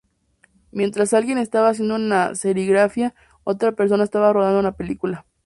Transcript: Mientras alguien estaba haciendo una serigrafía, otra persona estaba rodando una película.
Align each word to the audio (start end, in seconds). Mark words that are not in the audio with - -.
Mientras 0.71 1.13
alguien 1.13 1.37
estaba 1.37 1.69
haciendo 1.69 1.93
una 1.93 2.33
serigrafía, 2.33 3.13
otra 3.43 3.73
persona 3.73 4.03
estaba 4.03 4.33
rodando 4.33 4.57
una 4.57 4.71
película. 4.75 5.27